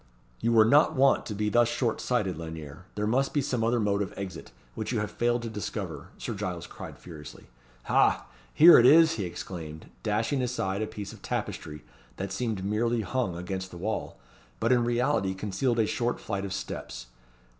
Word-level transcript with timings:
"You 0.39 0.51
were 0.51 0.65
not 0.65 0.95
wont 0.95 1.27
to 1.27 1.35
be 1.35 1.49
thus 1.49 1.67
short 1.67 2.01
sighted, 2.01 2.35
Lanyere. 2.35 2.85
There 2.95 3.05
must 3.05 3.35
be 3.35 3.41
some 3.43 3.63
other 3.63 3.79
mode 3.79 4.01
of 4.01 4.15
exit, 4.17 4.51
which 4.73 4.91
you 4.91 4.97
have 4.99 5.11
failed 5.11 5.43
to 5.43 5.47
discover," 5.51 6.07
Sir 6.17 6.33
Giles 6.33 6.65
cried 6.65 6.97
furiously. 6.97 7.43
"Ha! 7.83 8.25
here 8.51 8.79
it 8.79 8.87
is!" 8.87 9.11
he 9.17 9.25
exclaimed, 9.25 9.91
dashing 10.01 10.41
aside 10.41 10.81
a 10.81 10.87
piece 10.87 11.13
of 11.13 11.21
tapestry 11.21 11.83
that 12.17 12.31
seemed 12.31 12.65
merely 12.65 13.01
hung 13.01 13.37
against 13.37 13.69
the 13.69 13.77
wall, 13.77 14.17
but 14.59 14.71
in 14.71 14.85
reality 14.85 15.35
concealed 15.35 15.77
a 15.77 15.85
short 15.85 16.19
flight 16.19 16.45
of 16.45 16.51
steps. 16.53 17.05